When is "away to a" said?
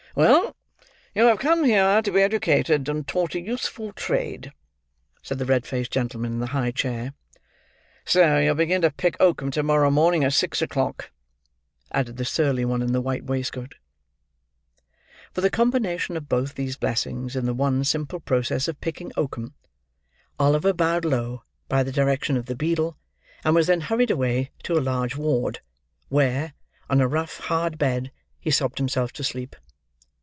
24.11-24.83